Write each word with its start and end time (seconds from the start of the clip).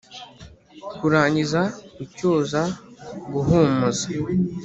kurangiza 0.97 1.61
kucyoza 1.95 2.61
guhumuza 3.31 4.07